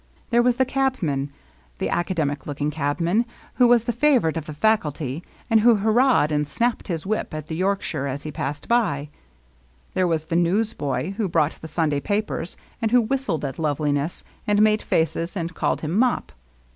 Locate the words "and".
5.47-5.59, 6.31-6.47, 12.81-12.89, 14.47-14.59, 15.37-15.53